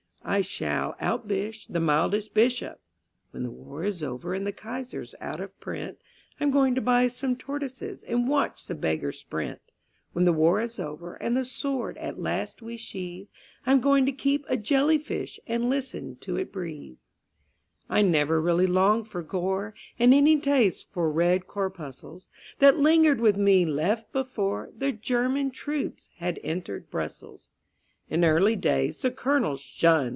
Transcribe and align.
I 0.23 0.41
shall 0.41 0.95
out 1.01 1.27
bish 1.27 1.65
the 1.65 1.81
mildest 1.81 2.33
Bishop. 2.33 2.79
_When 3.35 3.41
the 3.43 3.49
War 3.51 3.83
is 3.83 4.01
over 4.01 4.33
and 4.33 4.47
the 4.47 4.53
Kaiser's 4.53 5.13
out 5.19 5.41
of 5.41 5.59
print, 5.59 5.97
I'm 6.39 6.51
going 6.51 6.73
to 6.75 6.79
buy 6.79 7.07
some 7.07 7.35
tortoises 7.35 8.03
and 8.03 8.29
watch 8.29 8.65
the 8.67 8.75
beggars 8.75 9.19
sprint; 9.19 9.59
When 10.13 10.23
the 10.23 10.31
War 10.31 10.61
is 10.61 10.79
over 10.79 11.15
and 11.15 11.35
the 11.35 11.43
sword 11.43 11.97
at 11.97 12.21
last 12.21 12.61
we 12.61 12.77
sheathe, 12.77 13.27
I'm 13.65 13.81
going 13.81 14.05
to 14.05 14.11
keep 14.13 14.45
a 14.47 14.55
jelly 14.55 14.97
fish 14.99 15.37
and 15.47 15.69
listen 15.69 16.15
to 16.17 16.37
it 16.37 16.53
breathe_. 16.53 16.95
I 17.89 18.01
never 18.01 18.39
really 18.39 18.67
longed 18.67 19.09
for 19.09 19.23
gore, 19.23 19.73
And 19.99 20.13
any 20.13 20.39
taste 20.39 20.87
for 20.93 21.11
red 21.11 21.45
corpuscles 21.47 22.29
That 22.59 22.77
lingered 22.77 23.19
with 23.19 23.35
me 23.35 23.65
left 23.65 24.13
before 24.13 24.71
The 24.77 24.93
German 24.93 25.49
troops 25.51 26.09
had 26.19 26.39
entered 26.41 26.91
Brussels. 26.91 27.49
In 28.09 28.23
early 28.25 28.55
days 28.55 29.01
the 29.01 29.11
Colonel's 29.11 29.61
"Shun!" 29.61 30.09